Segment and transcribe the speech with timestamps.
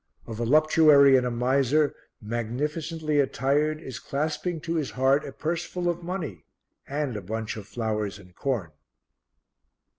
[0.25, 5.87] A voluptuary and a miser, magnificently attired, is clasping to his heart a purse full
[5.87, 6.43] of money
[6.87, 8.71] and a bunch of flowers and corn.